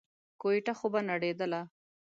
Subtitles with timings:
[0.41, 1.61] کوټه خو به نړېدله.